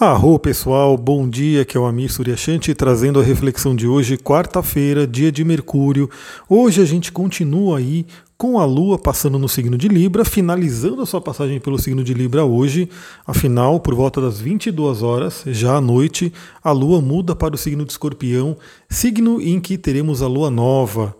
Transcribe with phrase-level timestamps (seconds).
[0.00, 5.06] Arro pessoal, bom dia, que é o Amir Suryashanti trazendo a reflexão de hoje, quarta-feira,
[5.06, 6.08] dia de Mercúrio.
[6.48, 8.06] Hoje a gente continua aí
[8.38, 12.14] com a Lua passando no signo de Libra, finalizando a sua passagem pelo signo de
[12.14, 12.88] Libra hoje.
[13.26, 16.32] Afinal, por volta das 22 horas, já à noite,
[16.64, 18.56] a Lua muda para o signo de Escorpião,
[18.88, 21.14] signo em que teremos a Lua nova.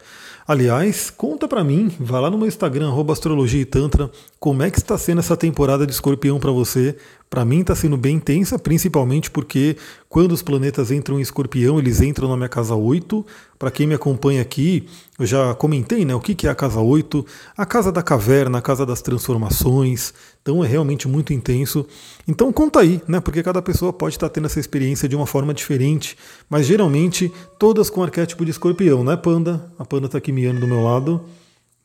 [0.48, 4.10] Aliás, conta para mim, vá lá no meu Instagram, astrologia e tantra,
[4.40, 6.96] como é que está sendo essa temporada de escorpião para você.
[7.32, 12.02] Para mim está sendo bem intensa, principalmente porque quando os planetas entram em escorpião, eles
[12.02, 13.24] entram na minha casa 8.
[13.58, 14.86] Para quem me acompanha aqui,
[15.18, 17.24] eu já comentei né, o que é a casa 8,
[17.56, 20.12] a casa da caverna, a casa das transformações.
[20.42, 21.86] Então é realmente muito intenso.
[22.28, 23.18] Então conta aí, né?
[23.18, 26.18] Porque cada pessoa pode estar tendo essa experiência de uma forma diferente,
[26.50, 29.72] mas geralmente todas com arquétipo de escorpião, né, Panda?
[29.78, 31.24] A Panda está aqui miando do meu lado.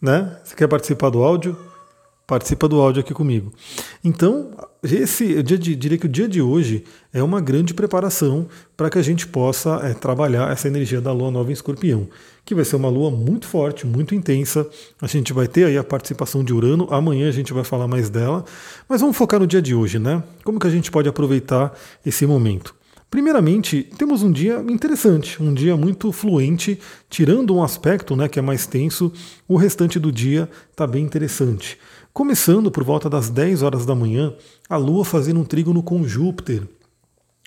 [0.01, 0.37] Né?
[0.43, 1.55] Você quer participar do áudio?
[2.27, 3.53] Participa do áudio aqui comigo.
[4.03, 4.51] Então,
[4.83, 9.01] esse, eu diria que o dia de hoje é uma grande preparação para que a
[9.01, 12.09] gente possa é, trabalhar essa energia da lua nova em escorpião,
[12.43, 14.69] que vai ser uma lua muito forte, muito intensa.
[15.01, 18.09] A gente vai ter aí a participação de Urano, amanhã a gente vai falar mais
[18.09, 18.43] dela,
[18.89, 20.21] mas vamos focar no dia de hoje, né?
[20.43, 21.73] Como que a gente pode aproveitar
[22.05, 22.75] esse momento?
[23.09, 26.77] Primeiramente, temos um dia interessante, um dia muito fluente,
[27.09, 29.13] tirando um aspecto né, que é mais tenso,
[29.47, 31.77] o restante do dia está bem interessante.
[32.17, 34.33] Começando por volta das 10 horas da manhã,
[34.67, 36.63] a Lua fazendo um trígono com Júpiter.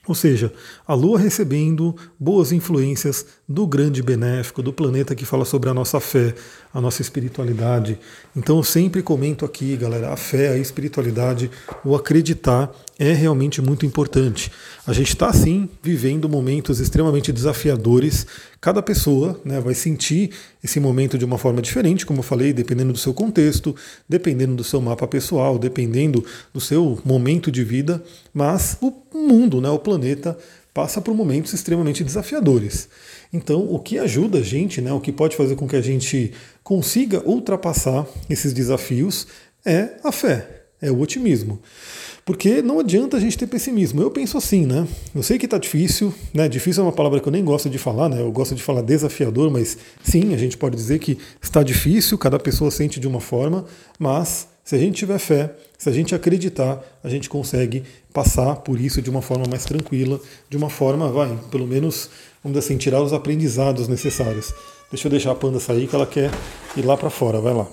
[0.07, 0.53] Ou seja,
[0.87, 6.01] a Lua recebendo boas influências do grande benéfico, do planeta que fala sobre a nossa
[6.01, 6.35] fé,
[6.73, 7.99] a nossa espiritualidade.
[8.35, 11.51] Então eu sempre comento aqui, galera, a fé, a espiritualidade,
[11.85, 14.53] o acreditar é realmente muito importante.
[14.87, 18.27] A gente está sim vivendo momentos extremamente desafiadores.
[18.61, 20.31] Cada pessoa né, vai sentir
[20.63, 23.75] esse momento de uma forma diferente, como eu falei, dependendo do seu contexto,
[24.07, 28.03] dependendo do seu mapa pessoal, dependendo do seu momento de vida.
[28.35, 28.77] Mas
[29.13, 30.37] o mundo, né, o planeta,
[30.73, 32.89] passa por momentos extremamente desafiadores.
[33.33, 36.33] Então, o que ajuda a gente, né, o que pode fazer com que a gente
[36.63, 39.27] consiga ultrapassar esses desafios
[39.65, 41.61] é a fé, é o otimismo.
[42.25, 44.01] Porque não adianta a gente ter pessimismo.
[44.01, 44.87] Eu penso assim, né?
[45.15, 46.49] Eu sei que está difícil, né?
[46.49, 48.21] Difícil é uma palavra que eu nem gosto de falar, né?
[48.21, 52.39] Eu gosto de falar desafiador, mas sim, a gente pode dizer que está difícil, cada
[52.39, 53.65] pessoa sente de uma forma,
[53.99, 57.83] mas se a gente tiver fé, se a gente acreditar, a gente consegue
[58.13, 62.11] passar por isso de uma forma mais tranquila, de uma forma, vai, pelo menos,
[62.43, 64.53] vamos dizer assim, tirar os aprendizados necessários.
[64.91, 66.31] Deixa eu deixar a panda sair que ela quer
[66.77, 67.67] ir lá para fora, vai lá.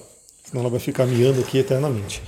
[0.44, 2.22] Senão ela vai ficar miando aqui eternamente.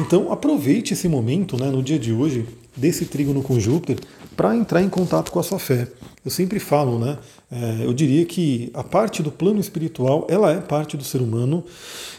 [0.00, 2.46] Então aproveite esse momento, né, no dia de hoje,
[2.76, 3.98] desse trígono com Júpiter,
[4.36, 5.88] para entrar em contato com a sua fé.
[6.24, 7.18] Eu sempre falo, né?
[7.50, 11.62] É, eu diria que a parte do plano espiritual, ela é parte do ser humano.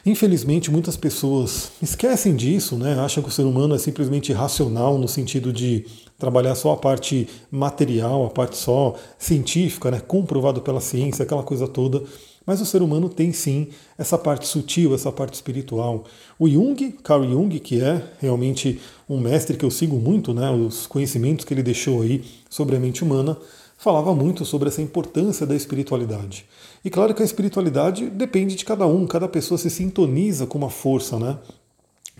[0.06, 2.98] Infelizmente, muitas pessoas esquecem disso, né?
[3.00, 5.86] Acham que o ser humano é simplesmente racional no sentido de
[6.18, 10.00] trabalhar só a parte material, a parte só científica, né?
[10.00, 12.02] Comprovado pela ciência, aquela coisa toda.
[12.46, 16.06] Mas o ser humano tem sim essa parte sutil, essa parte espiritual.
[16.38, 18.80] O Jung, Carl Jung, que é realmente
[19.10, 22.80] um mestre que eu sigo muito, né, os conhecimentos que ele deixou aí sobre a
[22.80, 23.38] mente humana,
[23.78, 26.46] falava muito sobre essa importância da espiritualidade.
[26.84, 30.70] E claro que a espiritualidade depende de cada um, cada pessoa se sintoniza com uma
[30.70, 31.38] força, né?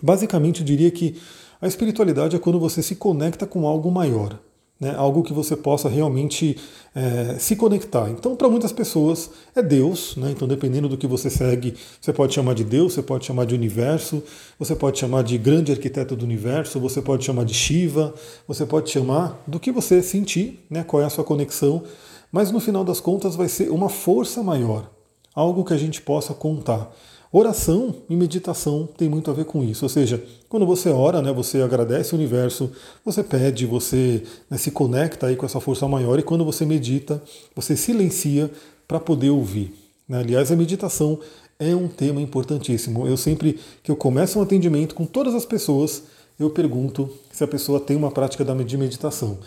[0.02, 1.16] Basicamente, eu diria que
[1.60, 4.38] a espiritualidade é quando você se conecta com algo maior
[4.80, 6.56] né, algo que você possa realmente
[6.94, 8.10] é, se conectar.
[8.10, 12.34] Então, para muitas pessoas é Deus, né, então dependendo do que você segue, você pode
[12.34, 14.22] chamar de Deus, você pode chamar de universo,
[14.58, 18.14] você pode chamar de grande arquiteto do universo, você pode chamar de Shiva,
[18.46, 21.82] você pode chamar do que você sentir, né, qual é a sua conexão,
[22.30, 24.90] mas no final das contas vai ser uma força maior,
[25.34, 26.92] algo que a gente possa contar.
[27.32, 29.84] Oração e meditação tem muito a ver com isso.
[29.84, 32.70] Ou seja, quando você ora, né, você agradece o universo,
[33.04, 37.22] você pede, você né, se conecta aí com essa força maior e quando você medita,
[37.54, 38.50] você silencia
[38.86, 39.74] para poder ouvir.
[40.08, 40.18] Né?
[40.18, 41.18] Aliás, a meditação
[41.58, 43.06] é um tema importantíssimo.
[43.06, 46.04] Eu sempre que eu começo um atendimento com todas as pessoas,
[46.38, 49.38] eu pergunto se a pessoa tem uma prática de meditação.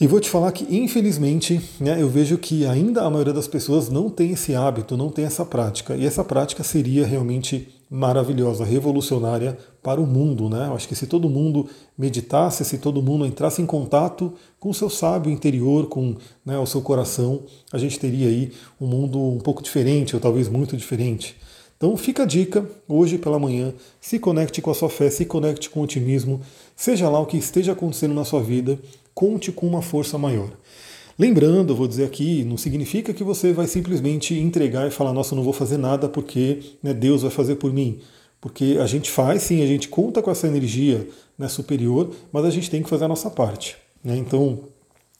[0.00, 3.88] E vou te falar que, infelizmente, né, eu vejo que ainda a maioria das pessoas
[3.88, 5.94] não tem esse hábito, não tem essa prática.
[5.94, 10.48] E essa prática seria realmente maravilhosa, revolucionária para o mundo.
[10.48, 10.66] Né?
[10.66, 14.74] Eu acho que se todo mundo meditasse, se todo mundo entrasse em contato com o
[14.74, 17.42] seu sábio interior, com né, o seu coração,
[17.72, 18.50] a gente teria aí
[18.80, 21.36] um mundo um pouco diferente, ou talvez muito diferente.
[21.76, 25.68] Então fica a dica, hoje pela manhã, se conecte com a sua fé, se conecte
[25.70, 26.40] com o otimismo,
[26.74, 28.78] seja lá o que esteja acontecendo na sua vida,
[29.14, 30.50] conte com uma força maior.
[31.18, 35.44] Lembrando, vou dizer aqui, não significa que você vai simplesmente entregar e falar, nossa, não
[35.44, 38.00] vou fazer nada porque né, Deus vai fazer por mim.
[38.40, 41.08] Porque a gente faz, sim, a gente conta com essa energia
[41.38, 43.76] né, superior, mas a gente tem que fazer a nossa parte.
[44.02, 44.16] Né?
[44.16, 44.64] Então,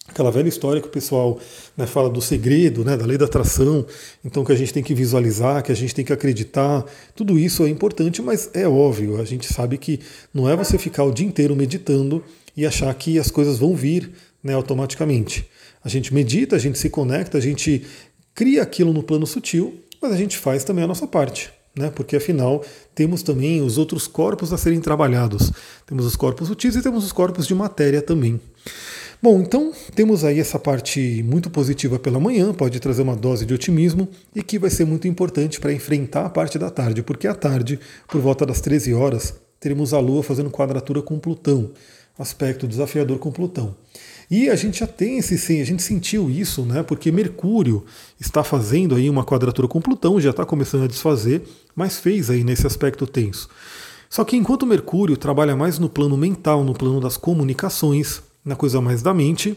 [0.09, 1.39] aquela velha história que o pessoal
[1.77, 3.87] né, fala do segredo, né, da lei da atração,
[4.25, 6.85] então que a gente tem que visualizar, que a gente tem que acreditar,
[7.15, 10.01] tudo isso é importante, mas é óbvio, a gente sabe que
[10.33, 12.23] não é você ficar o dia inteiro meditando
[12.57, 14.11] e achar que as coisas vão vir
[14.43, 15.49] né, automaticamente.
[15.83, 17.85] A gente medita, a gente se conecta, a gente
[18.35, 21.51] cria aquilo no plano sutil, mas a gente faz também a nossa parte.
[21.77, 21.91] Né?
[21.91, 22.65] Porque afinal
[22.95, 25.51] temos também os outros corpos a serem trabalhados.
[25.87, 28.41] Temos os corpos sutis e temos os corpos de matéria também.
[29.25, 33.55] Bom, então temos aí essa parte muito positiva pela manhã, pode trazer uma dose de
[33.55, 34.07] otimismo
[34.37, 37.81] e que vai ser muito importante para enfrentar a parte da tarde, porque à tarde,
[38.07, 41.71] por volta das 13 horas, teremos a Lua fazendo quadratura com Plutão,
[42.19, 43.75] aspecto desafiador com Plutão.
[44.31, 46.83] E a gente já tem esse sim, a gente sentiu isso, né?
[46.83, 47.83] Porque Mercúrio
[48.21, 51.41] está fazendo aí uma quadratura com Plutão, já está começando a desfazer,
[51.75, 53.49] mas fez aí nesse aspecto tenso.
[54.11, 58.81] Só que enquanto Mercúrio trabalha mais no plano mental, no plano das comunicações, na coisa
[58.81, 59.57] mais da mente,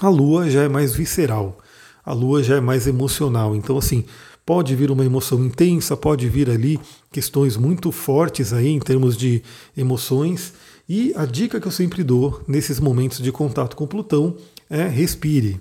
[0.00, 1.58] a Lua já é mais visceral,
[2.04, 3.54] a Lua já é mais emocional.
[3.54, 4.04] Então, assim,
[4.46, 6.80] pode vir uma emoção intensa, pode vir ali
[7.12, 9.42] questões muito fortes aí em termos de
[9.76, 10.52] emoções
[10.88, 14.36] e a dica que eu sempre dou nesses momentos de contato com Plutão
[14.68, 15.60] é respire.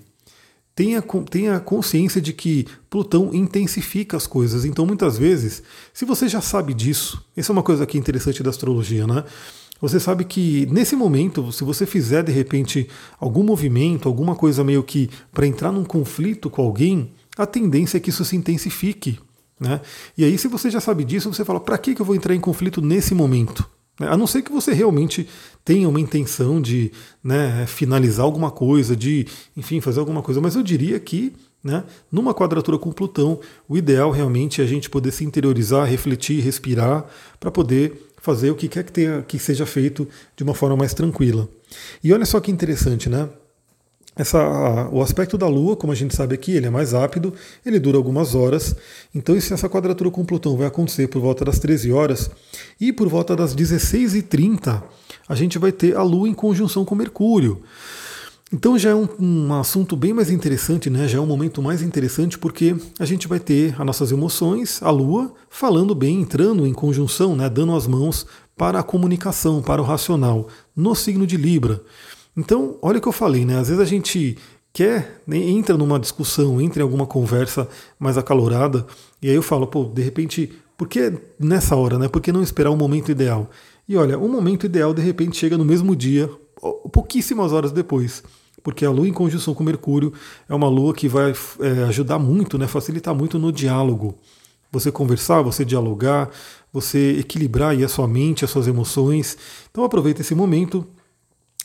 [0.73, 4.65] Tenha, tenha consciência de que Plutão intensifica as coisas.
[4.65, 5.61] Então, muitas vezes,
[5.93, 9.23] se você já sabe disso, essa é uma coisa aqui interessante da astrologia, né?
[9.81, 12.87] Você sabe que nesse momento, se você fizer de repente
[13.19, 17.99] algum movimento, alguma coisa meio que para entrar num conflito com alguém, a tendência é
[17.99, 19.19] que isso se intensifique.
[19.59, 19.81] Né?
[20.17, 22.39] E aí, se você já sabe disso, você fala: para que eu vou entrar em
[22.39, 23.69] conflito nesse momento?
[23.99, 24.07] Né?
[24.07, 25.27] A não ser que você realmente
[25.65, 26.91] tenha uma intenção de
[27.23, 30.39] né, finalizar alguma coisa, de, enfim, fazer alguma coisa.
[30.39, 34.89] Mas eu diria que, né, numa quadratura com Plutão, o ideal realmente é a gente
[34.89, 37.05] poder se interiorizar, refletir, respirar,
[37.39, 40.93] para poder fazer o que quer que, tenha, que seja feito de uma forma mais
[40.93, 41.47] tranquila.
[42.03, 43.29] E olha só que interessante, né?
[44.15, 47.33] Essa, o aspecto da Lua, como a gente sabe aqui, ele é mais rápido,
[47.65, 48.75] ele dura algumas horas.
[49.15, 52.29] Então, essa quadratura com Plutão vai acontecer por volta das 13 horas
[52.81, 54.83] e por volta das 16h30
[55.27, 57.63] a gente vai ter a Lua em conjunção com Mercúrio.
[58.51, 61.07] Então já é um, um, assunto bem mais interessante, né?
[61.07, 64.89] já é um momento mais interessante porque a gente vai ter as nossas emoções, a
[64.89, 67.47] Lua, falando bem, entrando em conjunção, né?
[67.47, 68.25] dando as mãos
[68.57, 71.79] para a comunicação, para o racional, no signo de Libra.
[72.35, 73.57] Então, olha o que eu falei, né?
[73.57, 74.37] Às vezes a gente
[74.73, 77.67] quer, né, entra numa discussão, entra em alguma conversa
[77.99, 78.85] mais acalorada,
[79.21, 82.07] e aí eu falo, pô, de repente, por que nessa hora, né?
[82.07, 83.49] Por que não esperar o um momento ideal?
[83.87, 86.29] E olha, o momento ideal de repente chega no mesmo dia,
[86.91, 88.23] pouquíssimas horas depois.
[88.63, 90.13] Porque a Lua em conjunção com Mercúrio
[90.47, 94.17] é uma Lua que vai é, ajudar muito, né, facilitar muito no diálogo.
[94.71, 96.29] Você conversar, você dialogar,
[96.71, 99.37] você equilibrar aí a sua mente, as suas emoções.
[99.71, 100.85] Então aproveita esse momento,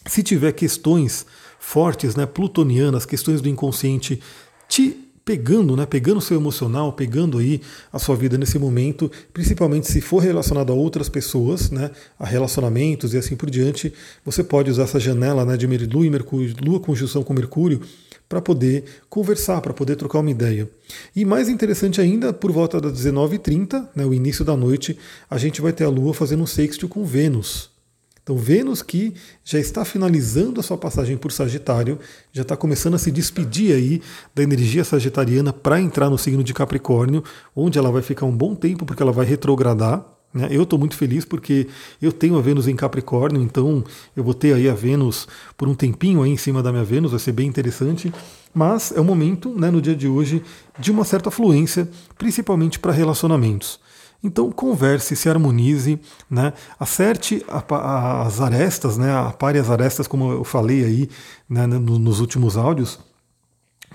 [0.07, 1.27] se tiver questões
[1.59, 4.21] fortes, né, plutonianas, questões do inconsciente
[4.69, 7.61] te pegando, né, pegando o seu emocional, pegando aí
[7.93, 13.15] a sua vida nesse momento, principalmente se for relacionado a outras pessoas, né, a relacionamentos
[13.15, 13.93] e assim por diante,
[14.25, 17.81] você pode usar essa janela né, de Lua e Mercúrio, Lua conjunção com Mercúrio,
[18.29, 20.69] para poder conversar, para poder trocar uma ideia.
[21.15, 24.99] E mais interessante ainda, por volta das 19h30, né, o início da noite,
[25.31, 27.74] a gente vai ter a Lua fazendo um sextil com Vênus.
[28.25, 29.13] Então, Vênus que
[29.45, 31.99] já está finalizando a sua passagem por Sagitário,
[32.33, 34.01] já está começando a se despedir aí
[34.35, 37.23] da energia sagitariana para entrar no signo de Capricórnio,
[37.55, 40.07] onde ela vai ficar um bom tempo, porque ela vai retrogradar.
[40.33, 40.49] Né?
[40.51, 41.69] Eu estou muito feliz porque
[42.01, 43.85] eu tenho a Vênus em Capricórnio, então
[44.17, 47.11] eu vou ter aí a Vênus por um tempinho aí em cima da minha Vênus,
[47.11, 48.11] vai ser bem interessante.
[48.55, 50.43] Mas é o momento, né, no dia de hoje,
[50.79, 53.79] de uma certa fluência, principalmente para relacionamentos.
[54.25, 56.01] Então converse, se harmonize,
[56.31, 56.55] né?
[56.81, 59.15] acerte as arestas, né?
[59.15, 61.11] apare as arestas, como eu falei aí
[61.47, 61.67] né?
[61.67, 62.99] nos últimos áudios,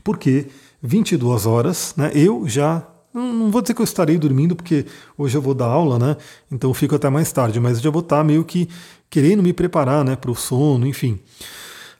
[0.03, 0.45] porque
[0.83, 2.11] 22 horas, né?
[2.13, 4.85] eu já não vou dizer que eu estarei dormindo, porque
[5.17, 6.15] hoje eu vou dar aula, né?
[6.51, 8.69] Então fico até mais tarde, mas já vou estar meio que
[9.09, 11.19] querendo me preparar né, para o sono, enfim.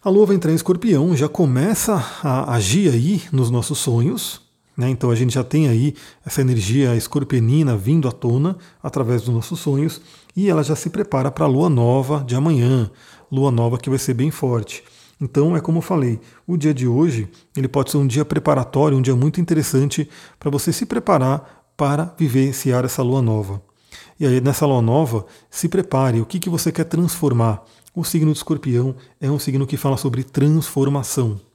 [0.04, 4.40] A lua vai entrar em escorpião, já começa a agir aí nos nossos sonhos,
[4.80, 4.90] né?
[4.90, 5.94] Então a gente já tem aí
[6.26, 10.02] essa energia escorpionina vindo à tona através dos nossos sonhos
[10.34, 12.90] e ela já se prepara para a lua nova de amanhã,
[13.30, 14.82] lua nova que vai ser bem forte.
[15.20, 16.18] Então é como eu falei,
[16.48, 20.10] o dia de hoje ele pode ser um dia preparatório, um dia muito interessante
[20.40, 23.62] para você se preparar para vivenciar essa lua nova.
[24.18, 27.66] E aí nessa lua nova, se prepare, o que, que você quer transformar?
[27.94, 31.49] O signo de escorpião é um signo que fala sobre transformação.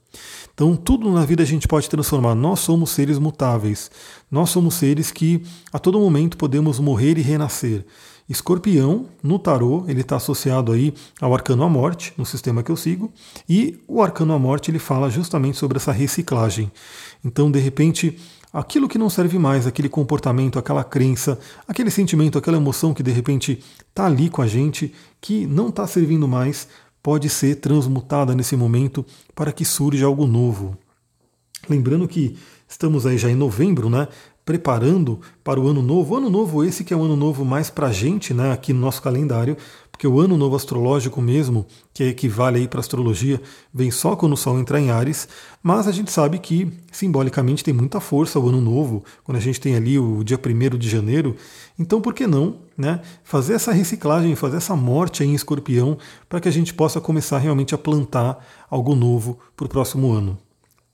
[0.53, 2.35] Então, tudo na vida a gente pode transformar.
[2.35, 3.91] Nós somos seres mutáveis.
[4.31, 5.43] Nós somos seres que
[5.73, 7.85] a todo momento podemos morrer e renascer.
[8.29, 12.77] Escorpião, no tarô, ele está associado aí ao arcano à morte, no sistema que eu
[12.77, 13.13] sigo,
[13.47, 16.73] e o arcano à morte ele fala justamente sobre essa reciclagem.
[17.23, 18.19] Então, de repente,
[18.51, 23.11] aquilo que não serve mais, aquele comportamento, aquela crença, aquele sentimento, aquela emoção que de
[23.11, 26.67] repente está ali com a gente, que não está servindo mais,
[27.05, 30.75] pode ser transmutada nesse momento para que surja algo novo.
[31.69, 32.35] Lembrando que
[32.67, 34.09] estamos aí já em novembro, né?
[34.43, 36.17] preparando para o ano novo.
[36.17, 38.81] Ano novo esse que é o ano novo mais para a gente, né, aqui no
[38.81, 39.57] nosso calendário,
[39.95, 43.41] porque o ano novo astrológico mesmo, que equivale aí para astrologia,
[43.73, 45.29] vem só quando o Sol entrar em Ares,
[45.63, 49.61] mas a gente sabe que simbolicamente tem muita força o ano novo, quando a gente
[49.61, 51.37] tem ali o dia 1 de janeiro,
[51.79, 55.97] então por que não né, fazer essa reciclagem, fazer essa morte em escorpião,
[56.29, 60.37] para que a gente possa começar realmente a plantar algo novo para o próximo ano.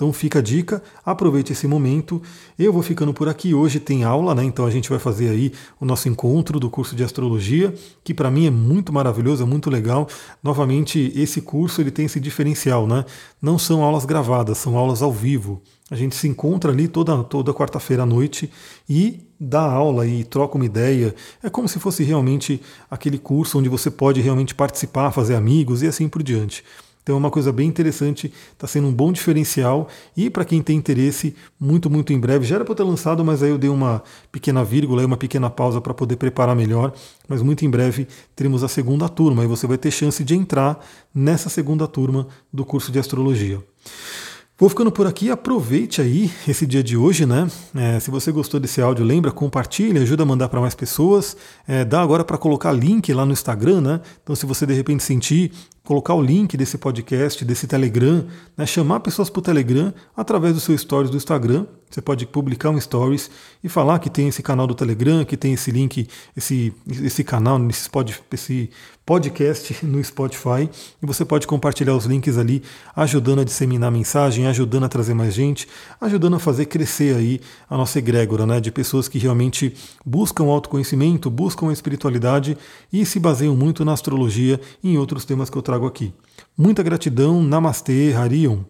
[0.01, 2.23] Então fica a dica, aproveite esse momento.
[2.59, 3.53] Eu vou ficando por aqui.
[3.53, 4.43] Hoje tem aula, né?
[4.43, 8.31] Então a gente vai fazer aí o nosso encontro do curso de astrologia, que para
[8.31, 10.09] mim é muito maravilhoso, é muito legal.
[10.43, 13.05] Novamente, esse curso ele tem esse diferencial, né?
[13.43, 15.61] Não são aulas gravadas, são aulas ao vivo.
[15.91, 18.51] A gente se encontra ali toda, toda quarta-feira à noite
[18.89, 21.15] e dá aula e troca uma ideia.
[21.43, 22.59] É como se fosse realmente
[22.91, 26.65] aquele curso onde você pode realmente participar, fazer amigos e assim por diante.
[27.11, 30.77] Então é uma coisa bem interessante, está sendo um bom diferencial e para quem tem
[30.77, 32.45] interesse, muito, muito em breve.
[32.45, 34.01] Já era para ter lançado, mas aí eu dei uma
[34.31, 36.93] pequena vírgula, uma pequena pausa para poder preparar melhor.
[37.27, 40.79] Mas muito em breve teremos a segunda turma e você vai ter chance de entrar
[41.13, 43.61] nessa segunda turma do curso de astrologia.
[44.61, 47.51] Vou ficando por aqui, aproveite aí esse dia de hoje, né?
[47.75, 51.35] É, se você gostou desse áudio, lembra, compartilhe, ajuda a mandar para mais pessoas.
[51.67, 54.01] É, dá agora para colocar link lá no Instagram, né?
[54.23, 55.51] Então, se você de repente sentir
[55.91, 58.25] colocar o link desse podcast, desse Telegram,
[58.57, 61.67] né, chamar pessoas para o Telegram através do seu stories do Instagram.
[61.91, 63.29] Você pode publicar um stories
[63.65, 66.07] e falar que tem esse canal do Telegram, que tem esse link,
[66.37, 68.71] esse, esse canal, esse, pod, esse
[69.05, 70.71] podcast no Spotify.
[71.03, 72.63] E você pode compartilhar os links ali,
[72.95, 75.67] ajudando a disseminar a mensagem, ajudando a trazer mais gente,
[76.01, 79.75] ajudando a fazer crescer aí a nossa egrégora, né, de pessoas que realmente
[80.07, 82.57] buscam autoconhecimento, buscam a espiritualidade
[82.93, 86.13] e se baseiam muito na astrologia e em outros temas que eu trago aqui.
[86.57, 88.61] Muita gratidão, Namastê, Harion.